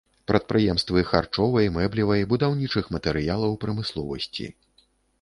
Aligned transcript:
Прадпрыемствы 0.29 1.03
харчовай, 1.09 1.69
мэблевай, 1.77 2.21
будаўнічых 2.33 2.91
матэрыялаў 2.97 3.51
прамысловасці. 3.67 4.53